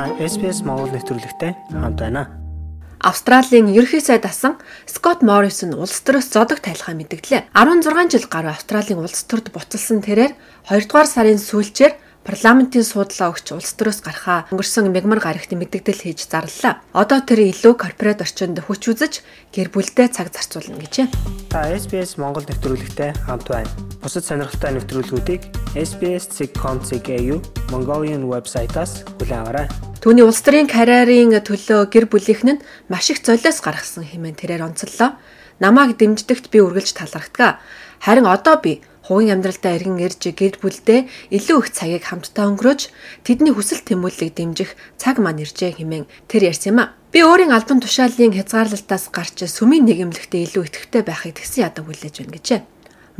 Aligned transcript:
Та 0.00 0.08
SBS 0.16 0.64
Монгол 0.64 0.88
нэвтрүүлэгтэй 0.96 1.52
хамт 1.76 2.00
байна. 2.00 2.32
Австралийн 3.04 3.68
ерөнхий 3.68 4.00
сайд 4.00 4.24
асан 4.24 4.56
Скот 4.88 5.20
Моррисон 5.20 5.76
улс 5.76 6.00
төрөөс 6.00 6.32
зодог 6.32 6.64
тайлхаа 6.64 6.96
мэдгдлээ. 6.96 7.52
16 7.52 8.08
жил 8.08 8.24
гаруй 8.32 8.48
Австралийн 8.56 9.04
улс 9.04 9.28
төрд 9.28 9.52
буцалсан 9.52 10.00
тэрээр 10.00 10.32
2 10.72 10.88
дугаар 10.88 11.04
сарын 11.04 11.36
сүүлчээр 11.36 12.00
парламентын 12.24 12.80
суудлаа 12.80 13.28
өгч 13.28 13.52
улс 13.52 13.76
төрөөс 13.76 14.00
гарахаа 14.00 14.48
өнгөрсөн 14.48 14.88
мягмар 14.88 15.20
гарагт 15.20 15.52
мэдэгдэл 15.52 16.00
хийж 16.08 16.32
зарлалаа. 16.32 16.80
Одоо 16.96 17.20
тэр 17.20 17.52
илүү 17.52 17.76
корпорат 17.76 18.24
орчинд 18.24 18.56
хүч 18.56 18.96
үзэж 18.96 19.20
гэр 19.52 19.68
бүлдээ 19.68 20.16
цаг 20.16 20.32
зарцуулна 20.32 20.80
гэжээ. 20.80 21.12
Та 21.52 21.68
SBS 21.76 22.16
Монгол 22.16 22.48
нэвтрүүлэгтэй 22.48 23.20
хамт 23.28 23.52
байна. 23.52 23.68
Бусад 24.00 24.24
сонирхолтой 24.24 24.80
нэвтрүүлгүүдийг 24.80 25.44
SBS.com.cg 25.76 27.08
Mongolian 27.68 28.24
вебсайтаас 28.32 29.04
аваарай. 29.28 29.89
Түүний 30.00 30.24
улс 30.24 30.40
төрийн 30.40 30.64
карьерийн 30.64 31.36
төлөө 31.44 31.92
гэр 31.92 32.08
бүлийнх 32.08 32.40
нь 32.48 32.64
маш 32.88 33.12
их 33.12 33.20
золиос 33.20 33.60
гаргасан 33.60 34.08
хэмээн 34.08 34.32
тэрээр 34.32 34.64
онцоллоо. 34.64 35.20
Намааг 35.60 36.00
дэмждэгт 36.00 36.48
би 36.48 36.64
үргэлж 36.64 36.96
талархдаг. 36.96 37.60
Харин 38.00 38.24
одоо 38.24 38.56
би 38.64 38.80
хувийн 39.04 39.36
амьдралдаа 39.36 39.76
эргэн 39.76 40.00
ирж 40.00 40.32
гэр 40.32 40.56
бүлдээ 40.56 41.04
илүү 41.36 41.58
их 41.60 41.68
цагийг 41.76 42.08
хамтдаа 42.08 42.48
өнгөрөөж 42.48 42.80
тэдний 43.28 43.52
хүсэл 43.52 43.84
тэмүүллийг 43.84 44.40
дэмжих 44.40 44.72
цаг 44.96 45.20
маань 45.20 45.44
иржээ 45.44 45.76
хэмээн 45.76 46.08
тэр 46.32 46.48
ярьсан 46.48 46.72
юм 46.72 46.80
а. 46.80 46.96
Би 47.12 47.20
өөрийн 47.20 47.52
албан 47.52 47.84
тушаалын 47.84 48.32
хязгаарлалтаас 48.40 49.12
гарч 49.12 49.44
сүмийн 49.44 49.84
нийгэмлэгтээ 49.84 50.48
илүү 50.48 50.64
идэвхтэй 50.64 51.04
байхыг 51.04 51.36
тэгсэн 51.36 51.68
ядам 51.68 51.84
хүлээж 51.92 52.24
байна 52.24 52.40
гэжээ. 52.40 52.60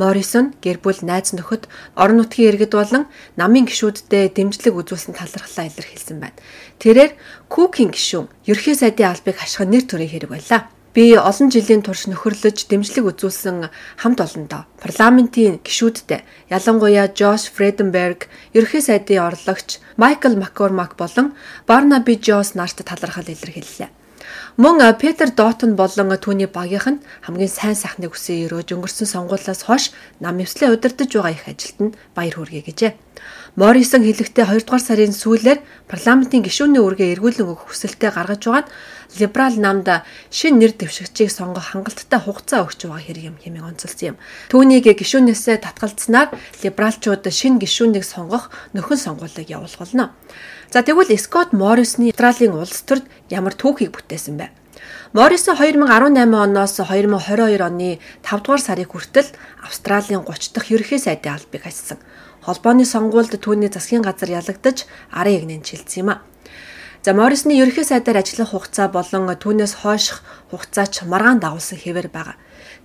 Моррисон 0.00 0.56
гэр 0.64 0.80
бүл 0.80 1.00
найз 1.04 1.36
нөхөд 1.36 1.68
орон 2.00 2.24
нутгийн 2.24 2.56
иргэд 2.56 2.72
болон 2.72 3.04
намын 3.36 3.68
гишүүддээ 3.68 4.32
дэмжлэг 4.32 4.74
үзүүлсэн 4.80 5.12
талархлаа 5.12 5.68
илэрхийлсэн 5.68 6.16
байна. 6.16 6.40
Тэрээр 6.80 7.12
Күүкийн 7.52 7.92
гишүүн 7.92 8.32
ерхий 8.48 8.72
сайдын 8.72 9.12
албыг 9.12 9.36
хашгах 9.36 9.68
нэр 9.68 9.84
төрийн 9.84 10.08
хэрэг 10.08 10.30
байлаа. 10.32 10.72
Би 10.90 11.14
олон 11.14 11.54
жилийн 11.54 11.86
турш 11.86 12.10
нөхөрлөж 12.10 12.66
дэмжлэг 12.66 13.04
үзүүлсэн 13.14 13.70
хамт 14.02 14.18
олондоо 14.26 14.66
парламентын 14.82 15.62
гишүүдтэй 15.62 16.26
ялангуяа 16.50 17.06
Жош 17.14 17.46
Фреденберг, 17.54 18.26
ерөнхий 18.56 18.82
сайдын 18.82 19.22
орлогч 19.22 19.78
Майкл 19.94 20.34
Маккормак 20.34 20.98
болон 20.98 21.38
Барнаби 21.68 22.18
Джос 22.18 22.58
нарт 22.58 22.82
талархал 22.82 23.30
илэрхийллээ. 23.30 23.99
Мөн 24.56 24.80
Петер 25.00 25.30
Дотон 25.32 25.76
болон 25.76 26.12
түүний 26.16 26.46
багийнх 26.46 26.86
нь 26.88 27.02
хамгийн 27.24 27.48
сайн 27.48 27.76
сайхныг 27.76 28.12
хүсэн 28.12 28.46
өрөөж 28.48 28.74
өнгөрсөн 28.76 29.08
сонгуулиас 29.08 29.64
хойш 29.64 29.92
нам 30.20 30.38
ёслын 30.38 30.74
удирдах 30.76 31.08
байгаа 31.08 31.32
их 31.32 31.48
ажилд 31.48 31.78
нь 31.80 31.96
баяр 32.14 32.36
хүргэе 32.36 32.62
гэжээ. 32.68 32.92
Моррисон 33.58 34.06
хэлэхдээ 34.06 34.46
2 34.46 34.62
дугаар 34.62 34.82
сарын 34.84 35.10
сүүлээр 35.10 35.58
парламентын 35.90 36.46
гишүүний 36.46 36.78
үргээ 36.78 37.18
эргүүлэн 37.18 37.50
өгөх 37.50 37.74
хүсэлтэд 37.74 38.14
гаргаж 38.14 38.42
байгаа 38.46 38.62
нь 38.62 38.70
либерал 39.18 39.56
намд 39.58 39.88
шин 40.30 40.62
нэр 40.62 40.72
дэвшигчийг 40.78 41.34
сонгох 41.34 41.74
хангалттай 41.74 42.20
хугацаа 42.22 42.62
өгч 42.62 42.86
байгаа 42.86 43.02
хэрэг 43.02 43.24
юм 43.26 43.36
хэмээн 43.42 43.74
онцолсон 43.74 44.14
юм. 44.14 44.16
Түүнийг 44.54 44.86
гишүүнээсээ 44.94 45.66
татгалцсанаар 45.66 46.30
либералчууд 46.62 47.26
шин 47.34 47.58
гишүүнийг 47.58 48.06
сонгох 48.06 48.54
нөхөн 48.70 48.98
сонгуулийг 49.02 49.50
явуулах 49.50 49.82
болно. 49.82 50.14
За 50.70 50.86
тэгвэл 50.86 51.10
Скот 51.18 51.50
Моррисны 51.50 52.14
Австралийн 52.14 52.54
улс 52.54 52.86
төрд 52.86 53.10
ямар 53.26 53.58
түүхийг 53.58 53.90
бүтээсэн 53.90 54.38
бэ? 54.38 54.59
Моррисон 55.12 55.56
2018 55.56 56.34
оноос 56.34 56.72
2022 56.78 57.60
оны 57.60 57.98
5 58.22 58.42
дугаар 58.44 58.62
сарын 58.62 58.86
хүртэл 58.86 59.28
Австралийн 59.66 60.22
30 60.22 60.54
дахь 60.54 60.70
ерөнхий 60.70 60.98
сайдын 60.98 61.34
албыг 61.34 61.62
хассан. 61.66 61.98
Холбооны 62.46 62.84
сонгуульд 62.86 63.34
түүний 63.42 63.68
засгийн 63.72 64.06
газар 64.06 64.30
ялагдаж 64.30 64.86
арын 65.10 65.36
ягныг 65.44 65.66
шилжсэн 65.66 66.00
юм 66.02 66.10
а. 66.14 66.22
За 67.02 67.12
Моррисны 67.12 67.56
ерөнхий 67.56 67.84
сайдаар 67.84 68.22
ажиллах 68.22 68.52
хугацаа 68.52 68.88
болон 68.88 69.28
түүнээс 69.28 69.82
хойших 69.82 70.22
хугацаа 70.50 70.86
ч 70.86 71.02
маргаан 71.08 71.40
дагуулсан 71.40 71.80
хэвээр 71.80 72.08
байгаа. 72.12 72.36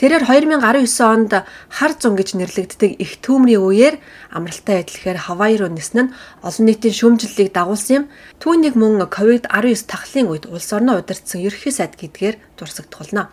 Тэрээр 0.00 0.24
2019 0.24 1.02
онд 1.04 1.32
хар 1.68 1.92
зун 2.00 2.14
гэж 2.16 2.34
нэрлэгддэг 2.38 2.98
их 2.98 3.20
түүмрийн 3.20 3.62
үеэр 3.62 3.94
амралтай 4.32 4.82
байдлаар 4.82 5.18
Хавай 5.18 5.58
руу 5.60 5.70
нисэн 5.70 6.08
нь 6.08 6.12
олон 6.42 6.64
нийтийн 6.66 6.96
шүүмжлэлийг 6.96 7.50
дагуулсан 7.52 7.94
юм. 7.96 8.04
Түүнийг 8.42 8.74
мөн 8.78 9.04
COVID-19 9.06 9.84
тахлын 9.86 10.30
үед 10.32 10.44
улс 10.48 10.68
орноо 10.72 10.98
удирдсан 10.98 11.44
ерөнхий 11.44 11.74
сайд 11.74 11.94
гэдгээр 12.00 12.36
дурсагдтолно. 12.56 13.30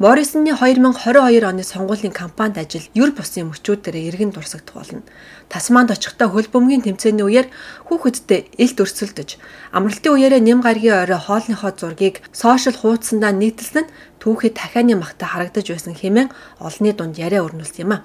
Моррисонны 0.00 0.56
2022 0.56 1.44
оны 1.44 1.62
сонгуулийн 1.62 2.14
кампанид 2.16 2.56
ажил 2.56 2.88
юр 2.96 3.12
бусын 3.12 3.52
мөчүүдээр 3.52 4.08
иргэн 4.08 4.32
дурсагдах 4.32 4.72
болно. 4.80 5.04
Тасманд 5.52 5.92
очихдоо 5.92 6.32
хөл 6.32 6.48
бөмбөгийн 6.48 6.88
тэмцээний 6.88 7.20
үеэр 7.20 7.52
хүүхэдтэй 7.84 8.48
элт 8.56 8.80
өрсөлдөж, 8.80 9.36
амралтын 9.76 10.16
үеэрээ 10.16 10.40
нэм 10.40 10.64
гаргийн 10.64 11.04
орой 11.04 11.20
хоолныхоо 11.20 11.76
зургийг 11.76 12.24
сошиал 12.32 12.80
хуудсандаа 12.80 13.36
нийтэлсэн 13.36 13.84
нь 13.84 13.92
түүхэд 14.24 14.56
дахианы 14.56 14.96
магтаа 14.96 15.36
харагдаж 15.36 15.68
байсан 15.68 15.92
хэмээн 15.92 16.32
олонний 16.64 16.96
дунд 16.96 17.20
яриа 17.20 17.44
өрнүүлсэн 17.44 17.84
юм 17.84 17.92
а. 17.92 18.04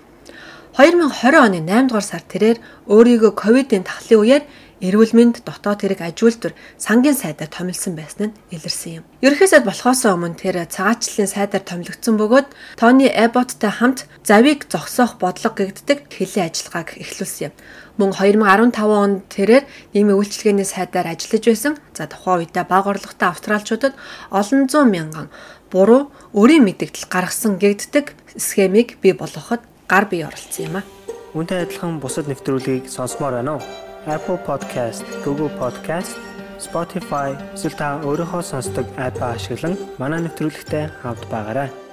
2020 0.75 1.31
оны 1.47 1.63
8 1.63 1.87
дугаар 1.87 2.03
сар 2.03 2.23
тэрээр 2.27 2.59
өөрийгөө 2.91 3.31
ковидын 3.39 3.87
тахлын 3.87 4.19
үеэр 4.19 4.43
эрүүл 4.85 5.17
мэнд 5.17 5.41
дотоод 5.41 5.81
хэрэг 5.81 6.01
ажилтар 6.05 6.53
сангийн 6.77 7.17
сайдаар 7.17 7.49
томилсон 7.49 7.97
байсан 7.97 8.29
нь 8.29 8.37
илэрсэн 8.53 9.01
юм. 9.01 9.05
Сайд 9.25 9.65
болохоос 9.65 10.05
өмнө 10.05 10.37
тэр 10.37 10.61
цагаачлалын 10.69 11.29
сайдаар 11.31 11.63
томилогдсон 11.65 12.15
бөгөөд 12.21 12.47
Тони 12.77 13.07
Эботтой 13.09 13.71
хамт 13.73 14.05
завийг 14.21 14.69
зогсоох 14.69 15.17
бодлого 15.17 15.57
гэгддэг 15.57 16.11
хэлийн 16.11 16.51
ажиллагааг 16.51 16.99
эхлүүлсэн 17.01 17.49
юм. 17.49 17.53
Мөн 17.97 18.11
2015 18.11 18.75
онд 18.83 19.31
тэрээр 19.31 19.63
нийгмийн 19.95 20.19
үйлчилгээний 20.19 20.67
сайдаар 20.67 21.15
ажиллаж 21.15 21.43
байсан. 21.47 21.73
За 21.95 22.05
тухайн 22.11 22.43
үедээ 22.43 22.65
бага 22.67 22.91
орлоготой 22.91 23.29
австралчуудад 23.31 23.95
олон 24.29 24.67
зуун 24.67 24.91
мянган 24.91 25.27
буруу 25.71 26.11
өрийн 26.35 26.67
мэдээлэл 26.67 27.07
гаргасан 27.07 27.55
гэгддэг 27.55 28.11
схемийг 28.35 28.99
бий 28.99 29.15
болгоход 29.15 29.63
гар 29.87 30.05
бие 30.11 30.27
оролцсон 30.27 30.65
юм 30.67 30.75
а. 30.79 30.87
Үүнтэй 31.31 31.63
адилхан 31.63 31.99
бусад 32.03 32.27
нэвтрүүлгийг 32.27 32.91
сонсомоор 32.91 33.39
байна 33.39 33.59
уу? 33.59 33.94
Apple 34.07 34.37
Podcast, 34.45 35.03
Google 35.25 35.49
Podcast, 35.57 36.13
Spotify 36.61 37.33
эсвэл 37.57 37.73
та 37.73 37.87
өөрийнхөө 38.05 38.41
сонсдог 38.45 38.85
апп 39.01 39.17
ашиглан 39.25 39.73
манай 39.97 40.21
нэвтрүүлэгтэй 40.23 40.85
хавд 41.01 41.25
байгаарай. 41.33 41.84